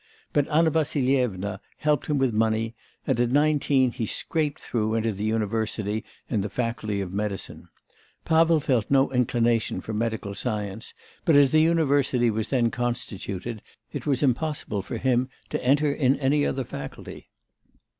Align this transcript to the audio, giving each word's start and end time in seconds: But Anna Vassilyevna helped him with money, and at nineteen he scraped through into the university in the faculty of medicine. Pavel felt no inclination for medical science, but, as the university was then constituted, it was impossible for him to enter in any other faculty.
But 0.33 0.47
Anna 0.47 0.71
Vassilyevna 0.71 1.61
helped 1.77 2.07
him 2.07 2.17
with 2.17 2.33
money, 2.33 2.73
and 3.05 3.19
at 3.19 3.29
nineteen 3.29 3.91
he 3.91 4.07
scraped 4.07 4.59
through 4.59 4.95
into 4.95 5.11
the 5.11 5.25
university 5.25 6.03
in 6.27 6.41
the 6.41 6.49
faculty 6.49 7.01
of 7.01 7.13
medicine. 7.13 7.69
Pavel 8.25 8.59
felt 8.59 8.89
no 8.89 9.11
inclination 9.11 9.79
for 9.79 9.93
medical 9.93 10.33
science, 10.33 10.95
but, 11.23 11.35
as 11.35 11.51
the 11.51 11.61
university 11.61 12.31
was 12.31 12.47
then 12.47 12.71
constituted, 12.71 13.61
it 13.93 14.07
was 14.07 14.23
impossible 14.23 14.81
for 14.81 14.97
him 14.97 15.29
to 15.49 15.63
enter 15.63 15.93
in 15.93 16.15
any 16.15 16.47
other 16.47 16.63
faculty. 16.63 17.27